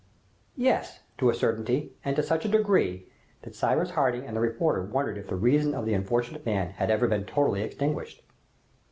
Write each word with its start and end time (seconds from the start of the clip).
Yes, 0.57 1.01
to 1.19 1.29
a 1.29 1.35
certainty, 1.35 1.91
and 2.03 2.15
to 2.15 2.23
such 2.23 2.43
a 2.43 2.47
degree, 2.49 3.05
that 3.43 3.53
Cyrus 3.53 3.91
Harding 3.91 4.25
and 4.25 4.35
the 4.35 4.41
reporter 4.41 4.81
wondered 4.81 5.15
if 5.19 5.27
the 5.27 5.35
reason 5.35 5.75
of 5.75 5.85
the 5.85 5.93
unfortunate 5.93 6.43
man 6.43 6.71
had 6.71 6.89
ever 6.89 7.07
been 7.07 7.23
totally 7.25 7.61
extinguished. 7.61 8.23